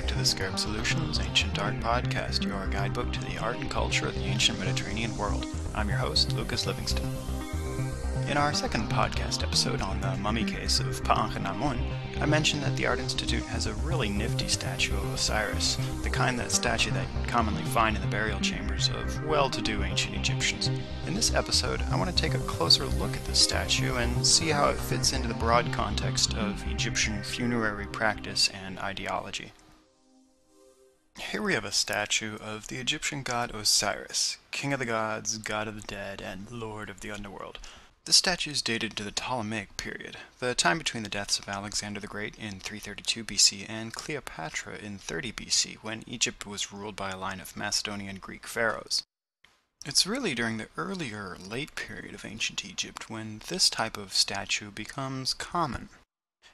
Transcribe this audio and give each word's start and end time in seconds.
back 0.00 0.08
to 0.08 0.16
the 0.16 0.24
Scarab 0.24 0.58
Solutions 0.58 1.20
Ancient 1.20 1.58
Art 1.58 1.78
Podcast, 1.80 2.46
your 2.46 2.66
guidebook 2.68 3.12
to 3.12 3.20
the 3.26 3.36
art 3.36 3.58
and 3.58 3.70
culture 3.70 4.06
of 4.06 4.14
the 4.14 4.22
ancient 4.22 4.58
Mediterranean 4.58 5.14
world. 5.18 5.44
I'm 5.74 5.90
your 5.90 5.98
host, 5.98 6.34
Lucas 6.34 6.66
Livingston. 6.66 7.06
In 8.26 8.38
our 8.38 8.54
second 8.54 8.88
podcast 8.88 9.42
episode 9.42 9.82
on 9.82 10.00
the 10.00 10.16
mummy 10.16 10.44
case 10.44 10.80
of 10.80 11.02
Pa'ankhenamun, 11.02 11.78
I 12.18 12.24
mentioned 12.24 12.62
that 12.62 12.74
the 12.78 12.86
Art 12.86 12.98
Institute 12.98 13.42
has 13.42 13.66
a 13.66 13.74
really 13.74 14.08
nifty 14.08 14.48
statue 14.48 14.96
of 14.96 15.12
Osiris, 15.12 15.76
the 16.02 16.08
kind 16.08 16.38
that 16.38 16.50
statue 16.50 16.92
that 16.92 17.06
you 17.20 17.26
commonly 17.26 17.64
find 17.64 17.94
in 17.94 18.00
the 18.00 18.08
burial 18.08 18.40
chambers 18.40 18.88
of 18.88 19.22
well-to-do 19.26 19.84
ancient 19.84 20.16
Egyptians. 20.16 20.70
In 21.06 21.12
this 21.12 21.34
episode, 21.34 21.82
I 21.90 21.98
want 21.98 22.08
to 22.08 22.16
take 22.16 22.32
a 22.32 22.46
closer 22.46 22.86
look 22.86 23.14
at 23.14 23.24
this 23.26 23.38
statue 23.38 23.96
and 23.96 24.26
see 24.26 24.48
how 24.48 24.70
it 24.70 24.78
fits 24.78 25.12
into 25.12 25.28
the 25.28 25.34
broad 25.34 25.70
context 25.74 26.34
of 26.38 26.66
Egyptian 26.68 27.22
funerary 27.22 27.86
practice 27.88 28.48
and 28.64 28.78
ideology. 28.78 29.52
Here 31.28 31.42
we 31.42 31.52
have 31.54 31.66
a 31.66 31.70
statue 31.70 32.38
of 32.38 32.68
the 32.68 32.78
Egyptian 32.78 33.22
god 33.22 33.54
Osiris, 33.54 34.38
king 34.50 34.72
of 34.72 34.78
the 34.78 34.86
gods, 34.86 35.36
god 35.36 35.68
of 35.68 35.76
the 35.76 35.86
dead, 35.86 36.20
and 36.20 36.50
lord 36.50 36.88
of 36.88 37.00
the 37.00 37.10
underworld. 37.10 37.58
This 38.04 38.16
statue 38.16 38.50
is 38.50 38.62
dated 38.62 38.96
to 38.96 39.04
the 39.04 39.12
Ptolemaic 39.12 39.76
period, 39.76 40.16
the 40.38 40.54
time 40.54 40.78
between 40.78 41.02
the 41.02 41.10
deaths 41.10 41.38
of 41.38 41.48
Alexander 41.48 42.00
the 42.00 42.08
Great 42.08 42.36
in 42.36 42.58
332 42.58 43.24
BC 43.24 43.66
and 43.68 43.94
Cleopatra 43.94 44.78
in 44.78 44.98
30 44.98 45.32
BC, 45.32 45.76
when 45.82 46.02
Egypt 46.08 46.46
was 46.46 46.72
ruled 46.72 46.96
by 46.96 47.10
a 47.10 47.18
line 47.18 47.38
of 47.38 47.56
Macedonian 47.56 48.16
Greek 48.16 48.46
pharaohs. 48.46 49.04
It's 49.84 50.06
really 50.06 50.34
during 50.34 50.56
the 50.56 50.68
earlier 50.76 51.36
late 51.38 51.74
period 51.74 52.14
of 52.14 52.24
ancient 52.24 52.64
Egypt 52.64 53.10
when 53.10 53.42
this 53.46 53.70
type 53.70 53.96
of 53.96 54.14
statue 54.14 54.70
becomes 54.70 55.34
common. 55.34 55.90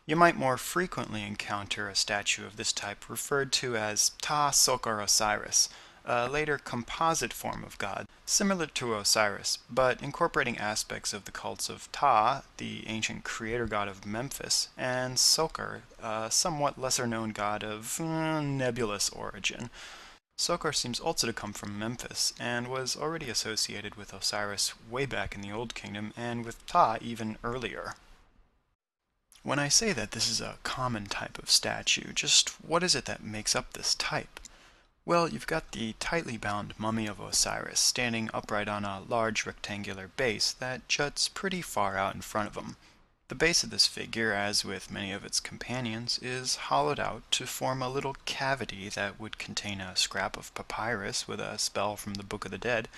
You 0.09 0.15
might 0.15 0.37
more 0.37 0.57
frequently 0.57 1.25
encounter 1.25 1.89
a 1.89 1.97
statue 1.97 2.47
of 2.47 2.57
this 2.57 2.73
type 2.73 3.11
referred 3.11 3.51
to 3.55 3.77
as 3.77 4.13
Ptah 4.23 4.53
Sokar 4.53 5.01
Osiris, 5.03 5.69
a 6.05 6.29
later 6.29 6.59
composite 6.59 7.33
form 7.33 7.65
of 7.65 7.77
god, 7.79 8.07
similar 8.25 8.67
to 8.67 8.95
Osiris, 8.95 9.59
but 9.69 10.01
incorporating 10.01 10.59
aspects 10.59 11.13
of 11.13 11.25
the 11.25 11.33
cults 11.33 11.69
of 11.69 11.91
Ptah, 11.91 12.45
the 12.59 12.87
ancient 12.87 13.25
creator 13.25 13.67
god 13.67 13.89
of 13.89 14.07
Memphis, 14.07 14.69
and 14.79 15.19
Sokar, 15.19 15.83
a 16.01 16.31
somewhat 16.31 16.79
lesser 16.81 17.09
known 17.09 17.31
god 17.31 17.65
of 17.65 18.01
uh, 18.01 18.41
nebulous 18.41 19.09
origin. 19.09 19.71
Sokar 20.39 20.73
seems 20.73 21.01
also 21.01 21.27
to 21.27 21.33
come 21.33 21.53
from 21.53 21.81
Memphis, 21.81 22.33
and 22.39 22.69
was 22.69 22.97
already 22.97 23.29
associated 23.29 23.97
with 23.97 24.15
Osiris 24.15 24.73
way 24.89 25.05
back 25.05 25.35
in 25.35 25.41
the 25.41 25.51
Old 25.51 25.75
Kingdom, 25.75 26.13
and 26.17 26.45
with 26.45 26.65
Ptah 26.67 26.99
even 27.03 27.39
earlier. 27.43 27.95
When 29.47 29.61
I 29.61 29.69
say 29.69 29.93
that 29.93 30.11
this 30.11 30.29
is 30.29 30.41
a 30.41 30.59
common 30.65 31.07
type 31.07 31.39
of 31.39 31.53
statue, 31.53 32.13
just 32.13 32.49
what 32.67 32.83
is 32.83 32.97
it 32.97 33.05
that 33.05 33.23
makes 33.23 33.55
up 33.55 33.75
this 33.75 33.95
type? 33.95 34.41
Well, 35.05 35.29
you've 35.29 35.47
got 35.47 35.71
the 35.71 35.95
tightly 36.01 36.37
bound 36.37 36.75
mummy 36.79 37.07
of 37.07 37.21
Osiris 37.21 37.79
standing 37.79 38.29
upright 38.35 38.67
on 38.67 38.85
a 38.85 39.03
large 39.03 39.47
rectangular 39.47 40.09
base 40.09 40.51
that 40.55 40.89
juts 40.89 41.29
pretty 41.29 41.63
far 41.63 41.97
out 41.97 42.17
in 42.17 42.23
front 42.23 42.49
of 42.49 42.57
him. 42.57 42.75
The 43.29 43.37
base 43.37 43.63
of 43.63 43.71
this 43.71 43.87
figure, 43.87 44.33
as 44.33 44.65
with 44.65 44.91
many 44.91 45.13
of 45.13 45.25
its 45.25 45.39
companions, 45.39 46.19
is 46.21 46.57
hollowed 46.57 46.99
out 46.99 47.23
to 47.31 47.47
form 47.47 47.83
a 47.83 47.89
little 47.89 48.17
cavity 48.25 48.89
that 48.89 49.21
would 49.21 49.39
contain 49.39 49.81
a 49.81 49.95
scrap 49.95 50.37
of 50.37 50.53
papyrus 50.57 51.29
with 51.29 51.39
a 51.39 51.57
spell 51.57 51.95
from 51.95 52.15
the 52.15 52.25
Book 52.25 52.47
of 52.47 52.51
the 52.51 52.59
Dead, 52.59 52.89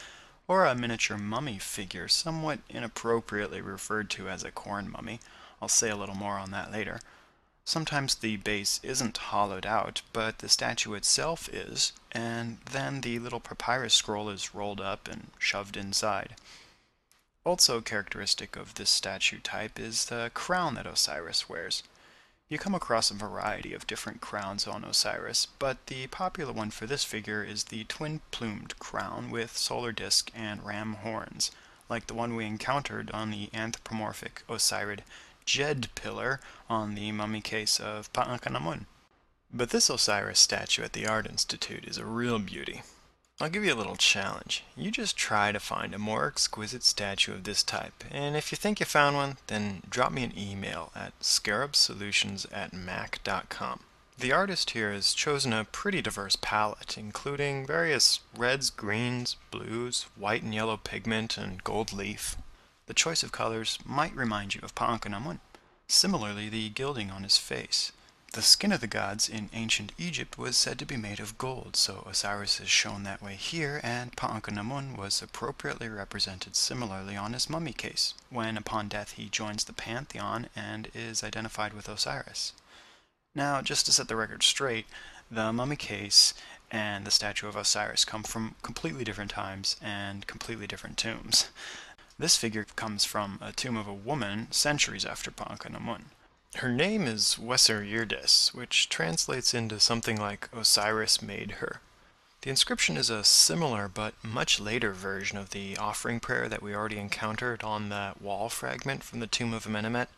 or 0.46 0.64
a 0.64 0.74
miniature 0.74 1.18
mummy 1.18 1.58
figure 1.58 2.08
somewhat 2.08 2.60
inappropriately 2.70 3.60
referred 3.60 4.08
to 4.08 4.30
as 4.30 4.44
a 4.44 4.50
corn 4.50 4.90
mummy. 4.90 5.20
I'll 5.60 5.68
say 5.68 5.90
a 5.90 5.96
little 5.96 6.14
more 6.14 6.38
on 6.38 6.50
that 6.52 6.72
later. 6.72 7.00
Sometimes 7.64 8.14
the 8.14 8.36
base 8.36 8.80
isn't 8.82 9.18
hollowed 9.18 9.66
out, 9.66 10.00
but 10.12 10.38
the 10.38 10.48
statue 10.48 10.94
itself 10.94 11.48
is, 11.50 11.92
and 12.12 12.58
then 12.64 13.02
the 13.02 13.18
little 13.18 13.40
papyrus 13.40 13.92
scroll 13.92 14.30
is 14.30 14.54
rolled 14.54 14.80
up 14.80 15.06
and 15.06 15.30
shoved 15.38 15.76
inside. 15.76 16.34
Also 17.44 17.80
characteristic 17.80 18.56
of 18.56 18.74
this 18.74 18.88
statue 18.88 19.40
type 19.40 19.78
is 19.78 20.06
the 20.06 20.30
crown 20.32 20.76
that 20.76 20.86
Osiris 20.86 21.48
wears. 21.48 21.82
You 22.48 22.58
come 22.58 22.74
across 22.74 23.10
a 23.10 23.14
variety 23.14 23.74
of 23.74 23.86
different 23.86 24.22
crowns 24.22 24.66
on 24.66 24.82
Osiris, 24.82 25.46
but 25.58 25.88
the 25.88 26.06
popular 26.06 26.54
one 26.54 26.70
for 26.70 26.86
this 26.86 27.04
figure 27.04 27.44
is 27.44 27.64
the 27.64 27.84
twin-plumed 27.84 28.78
crown 28.78 29.30
with 29.30 29.58
solar 29.58 29.92
disk 29.92 30.30
and 30.34 30.64
ram 30.64 30.94
horns, 30.94 31.50
like 31.90 32.06
the 32.06 32.14
one 32.14 32.34
we 32.34 32.46
encountered 32.46 33.10
on 33.10 33.30
the 33.30 33.50
anthropomorphic 33.52 34.42
Osirid 34.48 35.00
Djed 35.48 35.86
pillar 35.94 36.40
on 36.68 36.94
the 36.94 37.10
mummy 37.10 37.40
case 37.40 37.80
of 37.80 38.12
Pa'ankhenamun. 38.12 38.84
But 39.50 39.70
this 39.70 39.88
Osiris 39.88 40.38
statue 40.38 40.82
at 40.82 40.92
the 40.92 41.06
Art 41.06 41.26
Institute 41.26 41.86
is 41.86 41.96
a 41.96 42.04
real 42.04 42.38
beauty. 42.38 42.82
I'll 43.40 43.48
give 43.48 43.64
you 43.64 43.72
a 43.72 43.80
little 43.80 43.96
challenge. 43.96 44.62
You 44.76 44.90
just 44.90 45.16
try 45.16 45.50
to 45.52 45.58
find 45.58 45.94
a 45.94 45.98
more 45.98 46.26
exquisite 46.26 46.82
statue 46.82 47.32
of 47.32 47.44
this 47.44 47.62
type, 47.62 48.04
and 48.10 48.36
if 48.36 48.52
you 48.52 48.56
think 48.56 48.78
you 48.78 48.84
found 48.84 49.16
one, 49.16 49.38
then 49.46 49.82
drop 49.88 50.12
me 50.12 50.22
an 50.22 50.38
email 50.38 50.92
at 50.94 51.18
scarabsolutions 51.20 52.44
at 52.52 52.74
mac.com. 52.74 53.80
The 54.18 54.32
artist 54.32 54.72
here 54.72 54.92
has 54.92 55.14
chosen 55.14 55.54
a 55.54 55.64
pretty 55.64 56.02
diverse 56.02 56.36
palette, 56.36 56.98
including 56.98 57.66
various 57.66 58.20
reds, 58.36 58.68
greens, 58.68 59.36
blues, 59.50 60.08
white 60.14 60.42
and 60.42 60.54
yellow 60.54 60.76
pigment, 60.76 61.38
and 61.38 61.64
gold 61.64 61.94
leaf. 61.94 62.36
The 62.88 62.94
choice 62.94 63.22
of 63.22 63.32
colors 63.32 63.78
might 63.84 64.16
remind 64.16 64.54
you 64.54 64.62
of 64.64 64.74
Pa'ankhenamun. 64.74 65.40
Similarly, 65.88 66.48
the 66.48 66.70
gilding 66.70 67.10
on 67.10 67.22
his 67.22 67.36
face. 67.36 67.92
The 68.32 68.40
skin 68.40 68.72
of 68.72 68.80
the 68.80 68.86
gods 68.86 69.28
in 69.28 69.50
ancient 69.52 69.92
Egypt 69.98 70.38
was 70.38 70.56
said 70.56 70.78
to 70.78 70.86
be 70.86 70.96
made 70.96 71.20
of 71.20 71.36
gold, 71.36 71.76
so 71.76 72.06
Osiris 72.08 72.60
is 72.60 72.70
shown 72.70 73.02
that 73.02 73.22
way 73.22 73.34
here, 73.34 73.82
and 73.84 74.16
Pa'ankhenamun 74.16 74.96
was 74.96 75.20
appropriately 75.20 75.90
represented 75.90 76.56
similarly 76.56 77.14
on 77.14 77.34
his 77.34 77.50
mummy 77.50 77.74
case, 77.74 78.14
when 78.30 78.56
upon 78.56 78.88
death 78.88 79.12
he 79.12 79.28
joins 79.28 79.64
the 79.64 79.74
pantheon 79.74 80.48
and 80.56 80.88
is 80.94 81.22
identified 81.22 81.74
with 81.74 81.90
Osiris. 81.90 82.54
Now, 83.34 83.60
just 83.60 83.84
to 83.84 83.92
set 83.92 84.08
the 84.08 84.16
record 84.16 84.42
straight, 84.42 84.86
the 85.30 85.52
mummy 85.52 85.76
case 85.76 86.32
and 86.70 87.06
the 87.06 87.10
statue 87.10 87.48
of 87.48 87.56
Osiris 87.56 88.06
come 88.06 88.22
from 88.22 88.54
completely 88.62 89.04
different 89.04 89.30
times 89.30 89.76
and 89.82 90.26
completely 90.26 90.66
different 90.66 90.96
tombs. 90.96 91.48
This 92.20 92.36
figure 92.36 92.66
comes 92.74 93.04
from 93.04 93.38
a 93.40 93.52
tomb 93.52 93.76
of 93.76 93.86
a 93.86 93.94
woman 93.94 94.50
centuries 94.50 95.04
after 95.04 95.30
Pa'ankhenamun. 95.30 96.06
Her 96.56 96.68
name 96.68 97.06
is 97.06 97.38
Wesir 97.38 97.84
which 98.52 98.88
translates 98.88 99.54
into 99.54 99.78
something 99.78 100.18
like 100.18 100.48
Osiris 100.52 101.22
made 101.22 101.52
her. 101.52 101.80
The 102.40 102.50
inscription 102.50 102.96
is 102.96 103.08
a 103.08 103.22
similar 103.22 103.86
but 103.86 104.14
much 104.24 104.58
later 104.58 104.92
version 104.92 105.38
of 105.38 105.50
the 105.50 105.76
offering 105.76 106.18
prayer 106.18 106.48
that 106.48 106.60
we 106.60 106.74
already 106.74 106.98
encountered 106.98 107.62
on 107.62 107.88
that 107.90 108.20
wall 108.20 108.48
fragment 108.48 109.04
from 109.04 109.20
the 109.20 109.28
tomb 109.28 109.54
of 109.54 109.64
Amenemhet. 109.64 110.08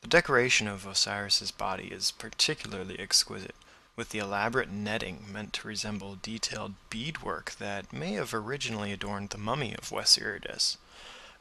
The 0.00 0.08
decoration 0.08 0.68
of 0.68 0.86
Osiris's 0.86 1.50
body 1.50 1.88
is 1.88 2.12
particularly 2.12 2.98
exquisite, 2.98 3.56
with 3.94 4.08
the 4.08 4.20
elaborate 4.20 4.70
netting 4.70 5.26
meant 5.30 5.52
to 5.54 5.68
resemble 5.68 6.16
detailed 6.22 6.76
beadwork 6.88 7.56
that 7.58 7.92
may 7.92 8.12
have 8.12 8.32
originally 8.32 8.90
adorned 8.90 9.30
the 9.30 9.38
mummy 9.38 9.74
of 9.74 9.90
Wesir 9.90 10.34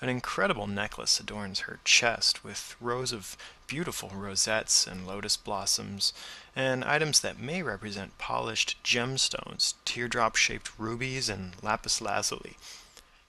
an 0.01 0.07
incredible 0.09 0.65
necklace 0.65 1.19
adorns 1.19 1.61
her 1.61 1.79
chest 1.83 2.43
with 2.43 2.75
rows 2.79 3.11
of 3.11 3.35
beautiful 3.67 4.09
rosettes 4.09 4.87
and 4.87 5.05
lotus 5.05 5.35
blossoms, 5.35 6.13
and 6.55 6.85
items 6.85 7.19
that 7.19 7.39
may 7.39 7.61
represent 7.61 8.17
polished 8.17 8.81
gemstones, 8.83 9.73
teardrop-shaped 9.83 10.71
rubies, 10.77 11.27
and 11.27 11.53
lapis 11.61 12.01
lazuli. 12.01 12.55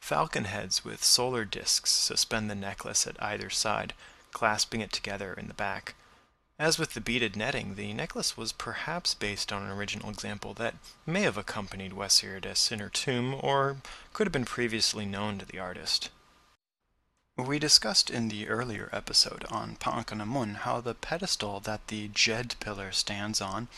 Falcon 0.01 0.45
heads 0.45 0.85
with 0.85 1.05
solar 1.05 1.45
discs 1.45 1.91
suspend 1.91 2.49
the 2.49 2.55
necklace 2.55 3.07
at 3.07 3.21
either 3.23 3.51
side, 3.51 3.93
clasping 4.33 4.81
it 4.81 4.93
together 4.93 5.35
in 5.35 5.49
the 5.49 5.55
back. 5.55 5.95
As 6.59 6.79
with 6.79 6.95
the 6.95 7.01
beaded 7.01 7.37
netting, 7.37 7.75
the 7.75 7.93
necklace 7.93 8.37
was 8.37 8.53
perhaps 8.53 9.15
based 9.15 9.53
on 9.53 9.63
an 9.63 9.71
original 9.71 10.11
example 10.11 10.55
that 10.55 10.75
may 11.07 11.23
have 11.23 11.37
accompanied 11.39 11.95
Wesirides 11.95 12.71
in 12.71 12.79
her 12.79 12.91
tomb 12.91 13.35
or 13.41 13.79
could 14.13 14.27
have 14.27 14.33
been 14.33 14.45
previously 14.45 15.05
known 15.05 15.39
to 15.39 15.47
the 15.47 15.59
artist. 15.59 16.11
We 17.47 17.59
discussed 17.59 18.11
in 18.11 18.29
the 18.29 18.49
earlier 18.49 18.91
episode 18.93 19.47
on 19.51 19.77
Pa'ankhenamun 19.77 20.57
how 20.57 20.81
the 20.81 20.95
pedestal 20.95 21.59
that 21.61 21.89
the 21.89 22.09
Djed 22.09 22.61
pillar 22.61 22.93
stands 22.93 23.41
on 23.41 23.69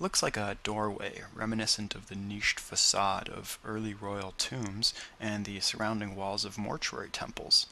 looks 0.00 0.24
like 0.24 0.36
a 0.36 0.58
doorway 0.64 1.22
reminiscent 1.32 1.94
of 1.94 2.08
the 2.08 2.16
niched 2.16 2.58
facade 2.58 3.28
of 3.28 3.60
early 3.64 3.94
royal 3.94 4.34
tombs 4.38 4.92
and 5.20 5.44
the 5.44 5.60
surrounding 5.60 6.16
walls 6.16 6.44
of 6.44 6.58
mortuary 6.58 7.10
temples. 7.10 7.68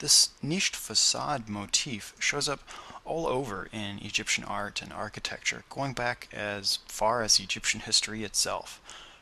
This 0.00 0.30
niched 0.42 0.74
facade 0.74 1.48
motif 1.48 2.12
shows 2.18 2.48
up 2.48 2.60
all 3.04 3.26
over 3.28 3.68
in 3.72 4.00
Egyptian 4.00 4.44
art 4.44 4.82
and 4.82 4.92
architecture, 4.92 5.64
going 5.70 5.92
back 5.92 6.28
as 6.32 6.80
far 6.86 7.22
as 7.22 7.38
Egyptian 7.38 7.80
history 7.80 8.24
itself. 8.24 8.80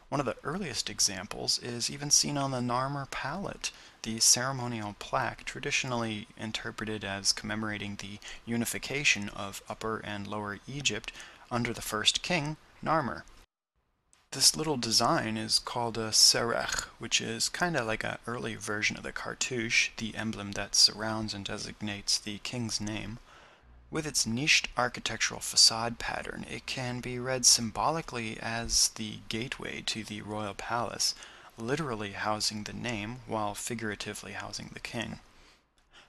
One 0.08 0.20
of 0.20 0.26
the 0.26 0.36
earliest 0.44 0.88
examples 0.88 1.58
is 1.58 1.90
even 1.90 2.12
seen 2.12 2.38
on 2.38 2.52
the 2.52 2.60
Narmer 2.60 3.10
palette, 3.10 3.72
the 4.02 4.20
ceremonial 4.20 4.94
plaque 5.00 5.44
traditionally 5.44 6.28
interpreted 6.36 7.04
as 7.04 7.32
commemorating 7.32 7.96
the 7.96 8.20
unification 8.44 9.28
of 9.30 9.62
Upper 9.68 9.98
and 9.98 10.28
Lower 10.28 10.60
Egypt 10.68 11.10
under 11.50 11.72
the 11.72 11.82
first 11.82 12.22
king 12.22 12.56
Narmer. 12.84 13.24
This 14.30 14.54
little 14.54 14.76
design 14.76 15.36
is 15.36 15.58
called 15.58 15.98
a 15.98 16.12
serekh, 16.12 16.84
which 16.98 17.20
is 17.20 17.48
kind 17.48 17.76
of 17.76 17.86
like 17.86 18.04
an 18.04 18.18
early 18.28 18.54
version 18.54 18.96
of 18.96 19.02
the 19.02 19.10
cartouche, 19.10 19.90
the 19.96 20.14
emblem 20.14 20.52
that 20.52 20.76
surrounds 20.76 21.34
and 21.34 21.44
designates 21.44 22.18
the 22.18 22.38
king's 22.38 22.80
name. 22.80 23.18
With 23.88 24.06
its 24.06 24.26
niched 24.26 24.68
architectural 24.76 25.40
facade 25.40 25.98
pattern, 25.98 26.44
it 26.50 26.66
can 26.66 27.00
be 27.00 27.18
read 27.20 27.46
symbolically 27.46 28.38
as 28.40 28.88
the 28.88 29.20
gateway 29.28 29.82
to 29.82 30.02
the 30.02 30.22
royal 30.22 30.54
palace, 30.54 31.14
literally 31.56 32.12
housing 32.12 32.64
the 32.64 32.72
name 32.72 33.20
while 33.26 33.54
figuratively 33.54 34.32
housing 34.32 34.70
the 34.74 34.80
king. 34.80 35.20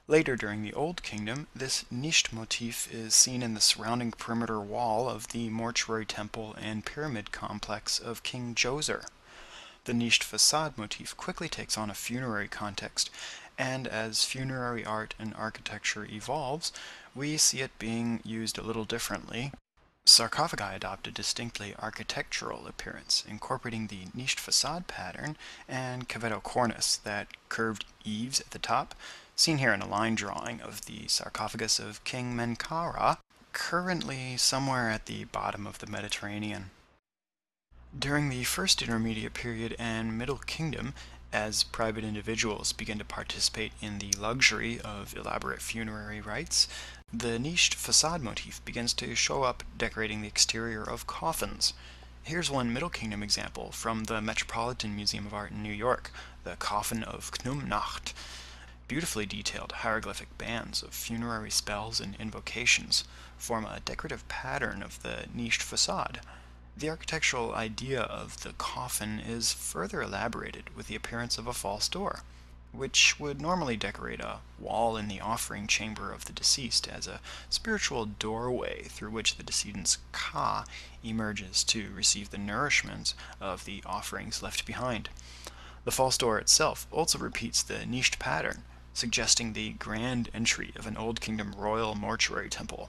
Later 0.08 0.36
during 0.36 0.62
the 0.62 0.74
Old 0.74 1.02
Kingdom, 1.02 1.46
this 1.54 1.84
niched 1.90 2.32
motif 2.32 2.92
is 2.92 3.14
seen 3.14 3.42
in 3.42 3.54
the 3.54 3.60
surrounding 3.60 4.10
perimeter 4.10 4.58
wall 4.58 5.08
of 5.08 5.28
the 5.28 5.48
mortuary 5.48 6.06
temple 6.06 6.56
and 6.58 6.84
pyramid 6.84 7.30
complex 7.30 7.98
of 7.98 8.22
King 8.22 8.54
Djoser. 8.54 9.04
The 9.88 9.94
niched 9.94 10.22
facade 10.22 10.76
motif 10.76 11.16
quickly 11.16 11.48
takes 11.48 11.78
on 11.78 11.88
a 11.88 11.94
funerary 11.94 12.46
context, 12.46 13.08
and 13.56 13.88
as 13.88 14.22
funerary 14.22 14.84
art 14.84 15.14
and 15.18 15.32
architecture 15.34 16.04
evolves, 16.04 16.74
we 17.14 17.38
see 17.38 17.62
it 17.62 17.78
being 17.78 18.20
used 18.22 18.58
a 18.58 18.62
little 18.62 18.84
differently. 18.84 19.50
Sarcophagi 20.04 20.76
adopt 20.76 21.06
a 21.06 21.10
distinctly 21.10 21.74
architectural 21.78 22.66
appearance, 22.66 23.24
incorporating 23.26 23.86
the 23.86 24.08
niched 24.12 24.38
facade 24.38 24.88
pattern 24.88 25.38
and 25.66 26.06
cavetto 26.06 26.42
cornice, 26.42 26.98
that 26.98 27.28
curved 27.48 27.86
eaves 28.04 28.40
at 28.40 28.50
the 28.50 28.58
top, 28.58 28.94
seen 29.36 29.56
here 29.56 29.72
in 29.72 29.80
a 29.80 29.88
line 29.88 30.16
drawing 30.16 30.60
of 30.60 30.84
the 30.84 31.08
sarcophagus 31.08 31.78
of 31.78 32.04
King 32.04 32.36
Menkaura, 32.36 33.16
currently 33.54 34.36
somewhere 34.36 34.90
at 34.90 35.06
the 35.06 35.24
bottom 35.24 35.66
of 35.66 35.78
the 35.78 35.86
Mediterranean. 35.86 36.72
During 37.96 38.28
the 38.28 38.44
First 38.44 38.82
Intermediate 38.82 39.34
Period 39.34 39.76
and 39.78 40.18
Middle 40.18 40.38
Kingdom, 40.38 40.94
as 41.32 41.62
private 41.62 42.04
individuals 42.04 42.72
begin 42.72 42.98
to 42.98 43.04
participate 43.04 43.72
in 43.80 43.98
the 43.98 44.12
luxury 44.18 44.80
of 44.80 45.16
elaborate 45.16 45.62
funerary 45.62 46.20
rites, 46.20 46.68
the 47.12 47.38
niched 47.38 47.74
facade 47.74 48.22
motif 48.22 48.64
begins 48.64 48.92
to 48.94 49.14
show 49.14 49.42
up 49.42 49.62
decorating 49.76 50.20
the 50.20 50.28
exterior 50.28 50.82
of 50.82 51.06
coffins. 51.06 51.72
Here's 52.22 52.50
one 52.50 52.72
Middle 52.72 52.90
Kingdom 52.90 53.22
example 53.22 53.72
from 53.72 54.04
the 54.04 54.20
Metropolitan 54.20 54.94
Museum 54.94 55.26
of 55.26 55.32
Art 55.32 55.52
in 55.52 55.62
New 55.62 55.72
York, 55.72 56.12
the 56.44 56.56
Coffin 56.56 57.02
of 57.02 57.30
Khnumnakht 57.30 58.12
beautifully 58.88 59.26
detailed 59.26 59.72
hieroglyphic 59.72 60.36
bands 60.38 60.82
of 60.82 60.94
funerary 60.94 61.50
spells 61.50 62.00
and 62.00 62.16
invocations 62.16 63.04
form 63.36 63.66
a 63.66 63.80
decorative 63.80 64.26
pattern 64.28 64.82
of 64.82 65.02
the 65.02 65.26
niched 65.34 65.62
facade. 65.62 66.20
The 66.80 66.90
architectural 66.90 67.56
idea 67.56 68.02
of 68.02 68.42
the 68.44 68.52
coffin 68.52 69.18
is 69.18 69.52
further 69.52 70.00
elaborated 70.00 70.76
with 70.76 70.86
the 70.86 70.94
appearance 70.94 71.36
of 71.36 71.48
a 71.48 71.52
false 71.52 71.88
door, 71.88 72.20
which 72.70 73.18
would 73.18 73.40
normally 73.40 73.76
decorate 73.76 74.20
a 74.20 74.38
wall 74.60 74.96
in 74.96 75.08
the 75.08 75.20
offering 75.20 75.66
chamber 75.66 76.12
of 76.12 76.26
the 76.26 76.32
deceased 76.32 76.86
as 76.86 77.08
a 77.08 77.20
spiritual 77.50 78.06
doorway 78.06 78.84
through 78.84 79.10
which 79.10 79.34
the 79.34 79.42
decedent's 79.42 79.98
ka 80.12 80.66
emerges 81.02 81.64
to 81.64 81.90
receive 81.90 82.30
the 82.30 82.38
nourishment 82.38 83.12
of 83.40 83.64
the 83.64 83.82
offerings 83.84 84.40
left 84.40 84.64
behind. 84.64 85.08
The 85.82 85.90
false 85.90 86.16
door 86.16 86.38
itself 86.38 86.86
also 86.92 87.18
repeats 87.18 87.60
the 87.60 87.86
niched 87.86 88.20
pattern, 88.20 88.62
suggesting 88.94 89.52
the 89.52 89.70
grand 89.70 90.30
entry 90.32 90.72
of 90.76 90.86
an 90.86 90.96
Old 90.96 91.20
Kingdom 91.20 91.56
royal 91.58 91.96
mortuary 91.96 92.48
temple. 92.48 92.88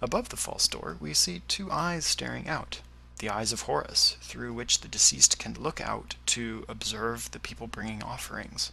Above 0.00 0.30
the 0.30 0.38
false 0.38 0.66
door, 0.66 0.96
we 0.98 1.12
see 1.12 1.42
two 1.46 1.70
eyes 1.70 2.06
staring 2.06 2.48
out, 2.48 2.80
the 3.22 3.30
eyes 3.30 3.52
of 3.52 3.62
Horus, 3.62 4.16
through 4.20 4.52
which 4.52 4.80
the 4.80 4.88
deceased 4.88 5.38
can 5.38 5.54
look 5.54 5.80
out 5.80 6.16
to 6.26 6.64
observe 6.68 7.30
the 7.30 7.38
people 7.38 7.68
bringing 7.68 8.02
offerings. 8.02 8.72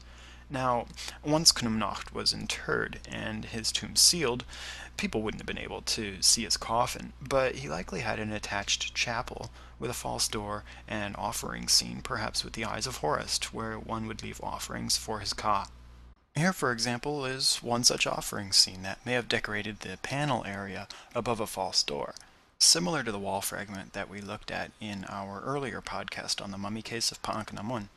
Now, 0.49 0.87
once 1.23 1.51
Khnumnakht 1.51 2.11
was 2.11 2.33
interred 2.33 2.99
and 3.07 3.45
his 3.45 3.71
tomb 3.71 3.95
sealed, 3.95 4.43
people 4.97 5.21
wouldn't 5.21 5.41
have 5.41 5.45
been 5.45 5.63
able 5.63 5.83
to 5.83 6.23
see 6.23 6.45
his 6.45 6.57
coffin, 6.57 7.13
but 7.21 7.57
he 7.57 7.69
likely 7.69 7.99
had 7.99 8.17
an 8.17 8.31
attached 8.31 8.95
chapel 8.95 9.51
with 9.77 9.91
a 9.91 9.93
false 9.93 10.27
door 10.27 10.63
and 10.87 11.15
offering 11.15 11.67
scene, 11.67 12.01
perhaps 12.01 12.43
with 12.43 12.53
the 12.53 12.65
eyes 12.65 12.87
of 12.87 12.97
Horus, 12.97 13.53
where 13.53 13.77
one 13.77 14.07
would 14.07 14.23
leave 14.23 14.41
offerings 14.41 14.97
for 14.97 15.19
his 15.19 15.33
ka. 15.33 15.67
Here, 16.33 16.53
for 16.53 16.71
example, 16.71 17.23
is 17.23 17.57
one 17.57 17.83
such 17.83 18.07
offering 18.07 18.51
scene 18.51 18.81
that 18.81 19.05
may 19.05 19.13
have 19.13 19.27
decorated 19.27 19.81
the 19.81 19.97
panel 19.97 20.43
area 20.43 20.87
above 21.13 21.39
a 21.39 21.45
false 21.45 21.83
door, 21.83 22.15
similar 22.59 23.03
to 23.03 23.11
the 23.11 23.19
wall 23.19 23.41
fragment 23.41 23.93
that 23.93 24.09
we 24.09 24.19
looked 24.19 24.51
at 24.51 24.71
in 24.81 25.05
our 25.07 25.41
earlier 25.41 25.81
podcast 25.81 26.43
on 26.43 26.51
the 26.51 26.57
mummy 26.57 26.81
case 26.81 27.11
of 27.11 27.21
Pa'ankhenamun. 27.21 27.87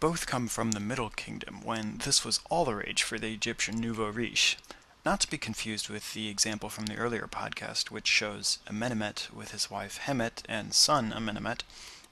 Both 0.00 0.26
come 0.26 0.48
from 0.48 0.72
the 0.72 0.80
Middle 0.80 1.10
Kingdom, 1.10 1.62
when 1.64 1.98
this 2.04 2.24
was 2.24 2.40
all 2.50 2.64
the 2.64 2.74
rage 2.74 3.02
for 3.02 3.18
the 3.18 3.32
Egyptian 3.32 3.80
nouveau 3.80 4.10
riche, 4.10 4.56
not 5.04 5.20
to 5.20 5.30
be 5.30 5.38
confused 5.38 5.88
with 5.88 6.14
the 6.14 6.28
example 6.28 6.68
from 6.68 6.86
the 6.86 6.96
earlier 6.96 7.28
podcast, 7.30 7.90
which 7.90 8.06
shows 8.06 8.58
Amenemhet 8.66 9.32
with 9.32 9.52
his 9.52 9.70
wife 9.70 10.00
Hemet 10.04 10.42
and 10.48 10.74
son 10.74 11.12
Amenemhet. 11.12 11.62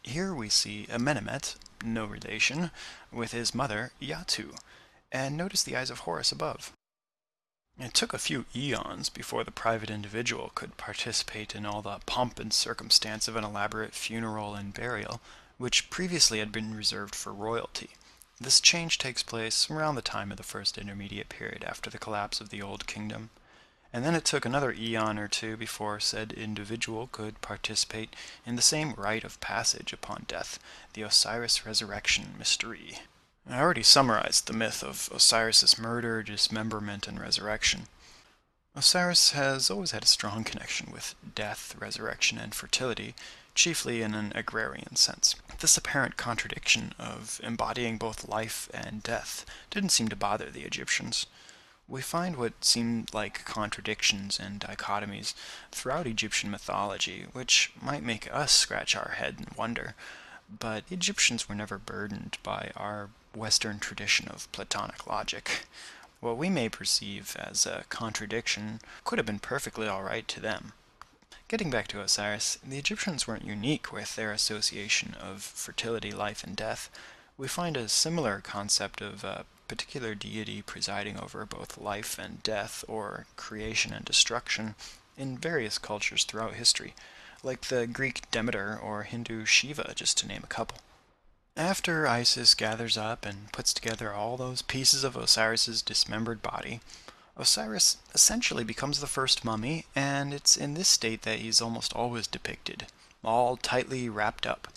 Here 0.03 0.33
we 0.33 0.49
see 0.49 0.87
Amenemhet, 0.89 1.57
no 1.85 2.05
relation, 2.07 2.71
with 3.13 3.33
his 3.33 3.55
mother 3.55 3.91
Yatu, 4.01 4.57
and 5.11 5.37
notice 5.37 5.63
the 5.63 5.77
eyes 5.77 5.91
of 5.91 6.01
Horus 6.01 6.33
above. 6.33 6.73
It 7.81 7.95
took 7.95 8.13
a 8.13 8.19
few 8.19 8.45
eons 8.57 9.09
before 9.09 9.45
the 9.45 9.53
private 9.53 9.89
individual 9.89 10.51
could 10.57 10.77
participate 10.77 11.55
in 11.55 11.65
all 11.65 11.81
the 11.81 12.01
pomp 12.07 12.41
and 12.41 12.53
circumstance 12.53 13.29
of 13.29 13.37
an 13.37 13.45
elaborate 13.45 13.95
funeral 13.95 14.57
and 14.57 14.75
burial, 14.75 15.21
which 15.59 15.89
previously 15.89 16.41
had 16.41 16.51
been 16.51 16.75
reserved 16.75 17.15
for 17.15 17.33
royalty. 17.33 17.91
This 18.41 18.61
change 18.61 18.99
takes 18.99 19.23
place 19.23 19.71
around 19.71 19.95
the 19.95 20.03
time 20.03 20.33
of 20.33 20.39
the 20.39 20.43
First 20.43 20.77
Intermediate 20.77 21.29
Period 21.29 21.63
after 21.63 21.89
the 21.89 21.99
collapse 21.99 22.41
of 22.41 22.51
the 22.51 22.61
Old 22.61 22.89
Kingdom, 22.89 23.31
and 23.93 24.05
then 24.05 24.17
it 24.17 24.25
took 24.25 24.45
another 24.45 24.73
eon 24.73 25.17
or 25.17 25.29
two 25.29 25.57
before 25.57 26.01
said 26.01 26.33
individual 26.33 27.09
could 27.13 27.41
participate 27.41 28.15
in 28.45 28.57
the 28.57 28.63
same 28.63 28.93
rite 28.95 29.23
of 29.23 29.41
passage 29.41 29.93
upon 29.93 30.25
death, 30.27 30.59
the 30.95 31.03
Osiris 31.03 31.65
resurrection 31.65 32.35
mystery. 32.37 32.99
I 33.51 33.61
already 33.61 33.83
summarized 33.83 34.47
the 34.47 34.53
myth 34.53 34.83
of 34.85 35.09
Osiris's 35.11 35.79
murder, 35.79 36.23
dismemberment, 36.23 37.09
and 37.09 37.19
resurrection. 37.19 37.85
Osiris 38.77 39.31
has 39.31 39.71
always 39.71 39.93
had 39.93 40.03
a 40.03 40.07
strong 40.07 40.45
connection 40.45 40.93
with 40.93 41.15
death, 41.35 41.75
resurrection, 41.79 42.37
and 42.37 42.55
fertility, 42.55 43.15
chiefly 43.55 44.03
in 44.03 44.13
an 44.13 44.33
agrarian 44.35 44.97
sense. 44.97 45.35
This 45.61 45.79
apparent 45.79 46.19
contradiction 46.19 46.93
of 46.99 47.41
embodying 47.43 47.97
both 47.97 48.29
life 48.29 48.69
and 48.75 49.03
death 49.03 49.47
didn't 49.71 49.91
seem 49.91 50.09
to 50.09 50.17
bother 50.17 50.51
the 50.51 50.65
Egyptians. 50.65 51.25
We 51.89 52.03
find 52.03 52.37
what 52.37 52.63
seem 52.63 53.07
like 53.15 53.47
contradictions 53.47 54.39
and 54.39 54.61
dichotomies 54.61 55.33
throughout 55.73 56.07
Egyptian 56.07 56.51
mythology, 56.51 57.25
which 57.33 57.73
might 57.81 58.03
make 58.03 58.31
us 58.31 58.53
scratch 58.53 58.95
our 58.95 59.15
head 59.17 59.37
and 59.39 59.49
wonder, 59.57 59.95
but 60.61 60.85
Egyptians 60.91 61.49
were 61.49 61.55
never 61.55 61.79
burdened 61.79 62.37
by 62.43 62.73
our 62.77 63.09
Western 63.35 63.79
tradition 63.79 64.29
of 64.29 64.51
Platonic 64.53 65.07
logic. 65.07 65.67
What 66.21 66.37
we 66.37 66.49
may 66.49 66.69
perceive 66.69 67.37
as 67.39 67.65
a 67.67 67.85
contradiction 67.89 68.81
could 69.05 69.19
have 69.19 69.27
been 69.27 69.39
perfectly 69.39 69.87
alright 69.89 70.27
to 70.29 70.41
them. 70.41 70.73
Getting 71.49 71.71
back 71.71 71.89
to 71.89 72.03
Osiris, 72.03 72.59
the 72.67 72.77
Egyptians 72.77 73.27
weren't 73.27 73.45
unique 73.45 73.93
with 73.93 74.17
their 74.17 74.33
association 74.33 75.15
of 75.15 75.43
fertility, 75.43 76.11
life, 76.11 76.45
and 76.45 76.55
death. 76.55 76.91
We 77.39 77.49
find 77.49 77.77
a 77.77 77.89
similar 77.89 78.41
concept 78.41 79.01
of 79.01 79.25
a 79.25 79.47
particular 79.69 80.15
deity 80.15 80.61
presiding 80.61 81.19
over 81.19 81.47
both 81.47 81.79
life 81.79 82.19
and 82.19 82.43
death, 82.43 82.85
or 82.89 83.27
creation 83.37 83.93
and 83.93 84.05
destruction, 84.05 84.75
in 85.17 85.39
various 85.39 85.79
cultures 85.79 86.25
throughout 86.25 86.55
history, 86.55 86.95
like 87.43 87.63
the 87.63 87.87
Greek 87.87 88.31
Demeter 88.31 88.79
or 88.83 89.05
Hindu 89.05 89.45
Shiva, 89.45 89.93
just 89.95 90.19
to 90.19 90.27
name 90.27 90.43
a 90.45 90.49
couple. 90.49 90.79
After 91.59 92.07
Isis 92.07 92.55
gathers 92.55 92.97
up 92.97 93.27
and 93.27 93.51
puts 93.51 93.75
together 93.75 94.15
all 94.15 94.37
those 94.37 94.63
pieces 94.63 95.03
of 95.03 95.17
Osiris's 95.17 95.83
dismembered 95.83 96.41
body, 96.41 96.79
Osiris 97.37 97.97
essentially 98.15 98.63
becomes 98.63 99.01
the 99.01 99.09
first 99.09 99.45
mummy, 99.45 99.85
and 99.93 100.33
it's 100.33 100.57
in 100.57 100.75
this 100.75 100.87
state 100.87 101.23
that 101.23 101.41
he's 101.41 101.61
almost 101.61 101.93
always 101.95 102.29
depicted, 102.29 102.87
all 103.25 103.57
tightly 103.57 104.09
wrapped 104.09 104.47
up. 104.47 104.69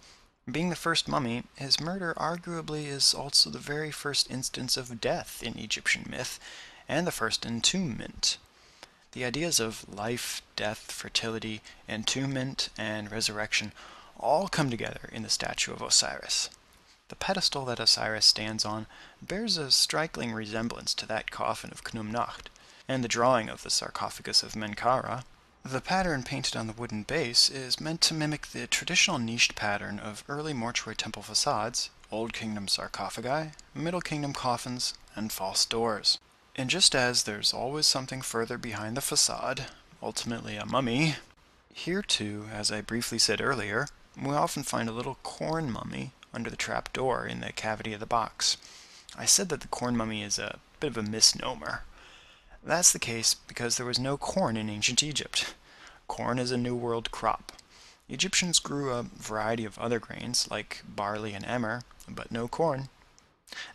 Being 0.51 0.71
the 0.71 0.75
first 0.75 1.07
mummy, 1.07 1.43
his 1.53 1.79
murder 1.79 2.15
arguably 2.17 2.87
is 2.87 3.13
also 3.13 3.51
the 3.51 3.59
very 3.59 3.91
first 3.91 4.31
instance 4.31 4.75
of 4.75 4.99
death 4.99 5.43
in 5.43 5.59
Egyptian 5.59 6.07
myth, 6.09 6.39
and 6.89 7.05
the 7.05 7.11
first 7.11 7.45
entombment. 7.45 8.37
The 9.11 9.23
ideas 9.23 9.59
of 9.59 9.87
life, 9.87 10.41
death, 10.55 10.91
fertility, 10.91 11.61
entombment, 11.87 12.69
and 12.75 13.11
resurrection 13.11 13.71
all 14.19 14.47
come 14.47 14.71
together 14.71 15.11
in 15.11 15.21
the 15.21 15.29
statue 15.29 15.73
of 15.73 15.83
Osiris. 15.83 16.49
The 17.11 17.15
pedestal 17.17 17.65
that 17.65 17.81
Osiris 17.81 18.25
stands 18.25 18.63
on 18.63 18.87
bears 19.21 19.57
a 19.57 19.69
striking 19.69 20.31
resemblance 20.31 20.93
to 20.93 21.05
that 21.07 21.29
coffin 21.29 21.69
of 21.69 21.83
Khnumnakht, 21.83 22.47
and 22.87 23.03
the 23.03 23.09
drawing 23.09 23.49
of 23.49 23.63
the 23.63 23.69
sarcophagus 23.69 24.43
of 24.43 24.55
Menkaura 24.55 25.25
The 25.61 25.81
pattern 25.81 26.23
painted 26.23 26.55
on 26.55 26.67
the 26.67 26.73
wooden 26.73 27.03
base 27.03 27.49
is 27.49 27.81
meant 27.81 27.99
to 28.03 28.13
mimic 28.13 28.47
the 28.47 28.65
traditional 28.65 29.19
niched 29.19 29.55
pattern 29.55 29.99
of 29.99 30.23
early 30.29 30.53
mortuary 30.53 30.95
temple 30.95 31.21
facades, 31.21 31.89
Old 32.11 32.31
Kingdom 32.31 32.69
sarcophagi, 32.69 33.51
Middle 33.75 33.99
Kingdom 33.99 34.31
coffins, 34.31 34.93
and 35.13 35.33
false 35.33 35.65
doors. 35.65 36.17
And 36.55 36.69
just 36.69 36.95
as 36.95 37.23
there's 37.23 37.53
always 37.53 37.87
something 37.87 38.21
further 38.21 38.57
behind 38.57 38.95
the 38.95 39.01
facade, 39.01 39.65
ultimately 40.01 40.55
a 40.55 40.65
mummy, 40.65 41.15
here 41.73 42.03
too, 42.03 42.47
as 42.53 42.71
I 42.71 42.79
briefly 42.79 43.19
said 43.19 43.41
earlier, 43.41 43.89
we 44.17 44.33
often 44.33 44.63
find 44.63 44.87
a 44.87 44.93
little 44.93 45.17
corn 45.23 45.69
mummy 45.69 46.13
under 46.33 46.49
the 46.49 46.55
trap 46.55 46.93
door 46.93 47.25
in 47.25 47.39
the 47.39 47.51
cavity 47.51 47.93
of 47.93 47.99
the 47.99 48.05
box. 48.05 48.57
I 49.17 49.25
said 49.25 49.49
that 49.49 49.61
the 49.61 49.67
corn 49.67 49.97
mummy 49.97 50.23
is 50.23 50.39
a 50.39 50.59
bit 50.79 50.91
of 50.91 50.97
a 50.97 51.03
misnomer. 51.03 51.83
That's 52.63 52.91
the 52.91 52.99
case 52.99 53.33
because 53.33 53.77
there 53.77 53.85
was 53.85 53.99
no 53.99 54.17
corn 54.17 54.55
in 54.55 54.69
ancient 54.69 55.03
Egypt. 55.03 55.53
Corn 56.07 56.39
is 56.39 56.51
a 56.51 56.57
New 56.57 56.75
World 56.75 57.11
crop. 57.11 57.51
Egyptians 58.07 58.59
grew 58.59 58.91
a 58.91 59.03
variety 59.03 59.65
of 59.65 59.79
other 59.79 59.99
grains, 59.99 60.49
like 60.51 60.83
barley 60.87 61.33
and 61.33 61.45
emmer, 61.45 61.83
but 62.07 62.31
no 62.31 62.47
corn. 62.47 62.89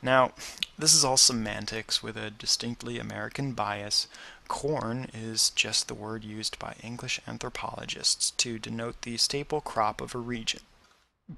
Now, 0.01 0.33
this 0.79 0.95
is 0.95 1.05
all 1.05 1.17
semantics 1.17 2.03
with 2.03 2.17
a 2.17 2.31
distinctly 2.31 2.99
American 2.99 3.53
bias. 3.53 4.09
Corn 4.49 5.11
is 5.13 5.51
just 5.51 5.89
the 5.89 5.95
word 5.95 6.25
used 6.25 6.59
by 6.59 6.77
English 6.83 7.21
anthropologists 7.27 8.31
to 8.33 8.59
denote 8.59 9.03
the 9.03 9.17
staple 9.17 9.61
crop 9.61 10.01
of 10.01 10.15
a 10.15 10.19
region. 10.19 10.61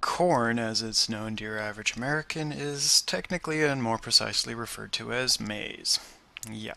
Corn, 0.02 0.59
as 0.59 0.83
it's 0.83 1.09
known 1.09 1.37
to 1.37 1.45
your 1.45 1.59
average 1.59 1.97
American, 1.97 2.52
is 2.52 3.00
technically 3.00 3.64
and 3.64 3.83
more 3.83 3.97
precisely 3.97 4.54
referred 4.54 4.92
to 4.92 5.14
as 5.14 5.40
maize. 5.40 5.99
Yeah. 6.50 6.75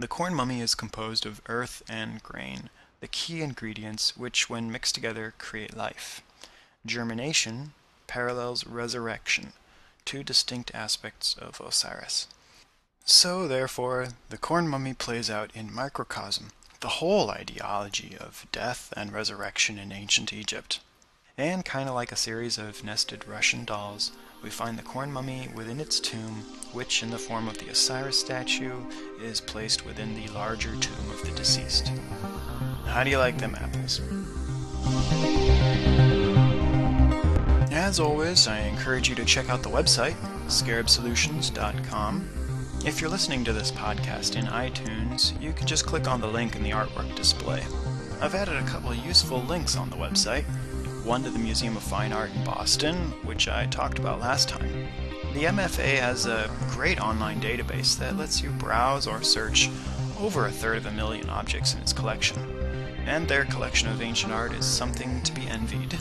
The 0.00 0.08
corn 0.08 0.34
mummy 0.34 0.60
is 0.60 0.74
composed 0.74 1.24
of 1.24 1.40
earth 1.46 1.80
and 1.88 2.20
grain, 2.20 2.70
the 2.98 3.06
key 3.06 3.40
ingredients 3.40 4.16
which, 4.16 4.50
when 4.50 4.72
mixed 4.72 4.96
together, 4.96 5.34
create 5.38 5.76
life. 5.76 6.22
Germination 6.84 7.72
parallels 8.08 8.66
resurrection, 8.66 9.52
two 10.04 10.24
distinct 10.24 10.74
aspects 10.74 11.36
of 11.38 11.60
Osiris. 11.60 12.26
So, 13.04 13.46
therefore, 13.46 14.08
the 14.28 14.38
corn 14.38 14.66
mummy 14.66 14.94
plays 14.94 15.30
out 15.30 15.52
in 15.54 15.72
microcosm 15.72 16.48
the 16.80 16.98
whole 16.98 17.30
ideology 17.30 18.16
of 18.18 18.46
death 18.50 18.92
and 18.96 19.12
resurrection 19.12 19.78
in 19.78 19.92
ancient 19.92 20.32
Egypt. 20.32 20.80
And 21.38 21.64
kind 21.64 21.88
of 21.88 21.94
like 21.94 22.12
a 22.12 22.16
series 22.16 22.58
of 22.58 22.84
nested 22.84 23.26
Russian 23.26 23.64
dolls, 23.64 24.12
we 24.42 24.50
find 24.50 24.78
the 24.78 24.82
corn 24.82 25.10
mummy 25.10 25.48
within 25.54 25.80
its 25.80 25.98
tomb, 25.98 26.44
which, 26.74 27.02
in 27.02 27.10
the 27.10 27.16
form 27.16 27.48
of 27.48 27.56
the 27.56 27.70
Osiris 27.70 28.20
statue, 28.20 28.74
is 29.22 29.40
placed 29.40 29.86
within 29.86 30.14
the 30.14 30.28
larger 30.34 30.76
tomb 30.76 31.10
of 31.10 31.22
the 31.24 31.30
deceased. 31.30 31.90
How 32.84 33.02
do 33.02 33.08
you 33.08 33.16
like 33.16 33.38
them 33.38 33.56
apples? 33.58 34.02
As 37.72 37.98
always, 37.98 38.46
I 38.46 38.58
encourage 38.60 39.08
you 39.08 39.14
to 39.14 39.24
check 39.24 39.48
out 39.48 39.62
the 39.62 39.70
website, 39.70 40.16
scarabsolutions.com. 40.48 42.28
If 42.84 43.00
you're 43.00 43.08
listening 43.08 43.42
to 43.44 43.54
this 43.54 43.72
podcast 43.72 44.36
in 44.36 44.44
iTunes, 44.44 45.40
you 45.40 45.54
can 45.54 45.66
just 45.66 45.86
click 45.86 46.06
on 46.06 46.20
the 46.20 46.26
link 46.26 46.56
in 46.56 46.62
the 46.62 46.72
artwork 46.72 47.14
display. 47.16 47.62
I've 48.20 48.34
added 48.34 48.56
a 48.56 48.66
couple 48.66 48.90
of 48.90 48.98
useful 48.98 49.40
links 49.44 49.76
on 49.76 49.88
the 49.88 49.96
website 49.96 50.44
one 51.04 51.24
to 51.24 51.30
the 51.30 51.38
Museum 51.38 51.76
of 51.76 51.82
Fine 51.82 52.12
Art 52.12 52.30
in 52.34 52.44
Boston, 52.44 52.94
which 53.24 53.48
I 53.48 53.66
talked 53.66 53.98
about 53.98 54.20
last 54.20 54.48
time. 54.48 54.86
The 55.34 55.44
MFA 55.44 55.98
has 55.98 56.26
a 56.26 56.50
great 56.70 57.00
online 57.00 57.40
database 57.40 57.98
that 57.98 58.16
lets 58.16 58.40
you 58.40 58.50
browse 58.50 59.06
or 59.08 59.22
search 59.22 59.68
over 60.20 60.46
a 60.46 60.52
third 60.52 60.76
of 60.76 60.86
a 60.86 60.92
million 60.92 61.28
objects 61.28 61.74
in 61.74 61.80
its 61.80 61.92
collection, 61.92 62.38
and 63.04 63.26
their 63.26 63.44
collection 63.46 63.88
of 63.88 64.00
ancient 64.00 64.32
art 64.32 64.52
is 64.52 64.64
something 64.64 65.20
to 65.22 65.32
be 65.32 65.48
envied. 65.48 65.98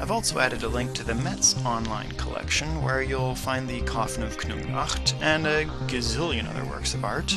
I've 0.00 0.12
also 0.12 0.38
added 0.38 0.62
a 0.62 0.68
link 0.68 0.94
to 0.94 1.04
the 1.04 1.14
Met's 1.14 1.56
online 1.64 2.12
collection, 2.12 2.80
where 2.80 3.02
you'll 3.02 3.34
find 3.34 3.68
the 3.68 3.82
Coffin 3.82 4.22
of 4.22 4.36
Khnumnakht 4.36 5.20
and 5.20 5.46
a 5.46 5.64
gazillion 5.86 6.48
other 6.48 6.64
works 6.64 6.94
of 6.94 7.04
art. 7.04 7.36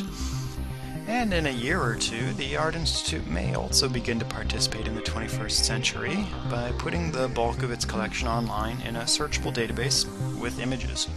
And 1.06 1.32
in 1.32 1.46
a 1.46 1.50
year 1.50 1.80
or 1.80 1.94
two, 1.94 2.32
the 2.32 2.56
Art 2.56 2.74
Institute 2.74 3.26
may 3.28 3.54
also 3.54 3.88
begin 3.88 4.18
to 4.18 4.24
participate 4.24 4.86
in 4.86 4.94
the 4.94 5.02
21st 5.02 5.50
century 5.50 6.26
by 6.50 6.72
putting 6.78 7.12
the 7.12 7.28
bulk 7.28 7.62
of 7.62 7.70
its 7.70 7.84
collection 7.84 8.28
online 8.28 8.80
in 8.82 8.96
a 8.96 9.02
searchable 9.02 9.54
database 9.54 10.06
with 10.38 10.58
images. 10.58 11.08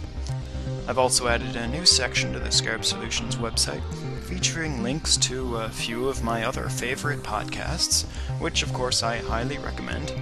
I've 0.86 0.98
also 0.98 1.28
added 1.28 1.56
a 1.56 1.68
new 1.68 1.84
section 1.84 2.32
to 2.32 2.38
the 2.38 2.50
Scarab 2.50 2.84
Solutions 2.84 3.36
website 3.36 3.82
featuring 4.24 4.82
links 4.82 5.16
to 5.16 5.56
a 5.56 5.68
few 5.68 6.08
of 6.08 6.22
my 6.22 6.44
other 6.44 6.68
favorite 6.68 7.22
podcasts, 7.22 8.04
which 8.40 8.62
of 8.62 8.72
course 8.72 9.02
I 9.02 9.18
highly 9.18 9.58
recommend 9.58 10.12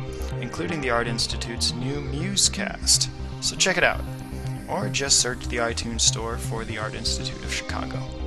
including 0.41 0.81
the 0.81 0.91
Art 0.91 1.07
Institute's 1.07 1.73
new 1.75 2.01
Musecast. 2.01 3.09
So 3.41 3.57
check 3.57 3.77
it 3.77 3.85
out, 3.85 4.01
or 4.69 4.89
just 4.89 5.21
search 5.21 5.47
the 5.49 5.59
iTunes 5.59 6.01
store 6.01 6.37
for 6.37 6.65
the 6.65 6.79
Art 6.79 6.95
Institute 6.95 7.43
of 7.45 7.53
Chicago. 7.53 8.18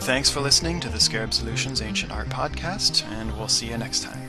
Thanks 0.00 0.30
for 0.30 0.40
listening 0.40 0.80
to 0.80 0.88
the 0.88 0.98
Scarab 0.98 1.32
Solutions 1.32 1.82
Ancient 1.82 2.10
Art 2.10 2.28
Podcast, 2.28 3.06
and 3.12 3.36
we'll 3.36 3.48
see 3.48 3.68
you 3.68 3.76
next 3.76 4.02
time. 4.02 4.19